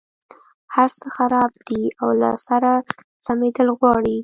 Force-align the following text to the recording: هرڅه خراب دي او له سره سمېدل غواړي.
هرڅه 0.75 1.07
خراب 1.15 1.51
دي 1.67 1.83
او 2.01 2.09
له 2.21 2.31
سره 2.47 2.71
سمېدل 3.25 3.67
غواړي. 3.79 4.17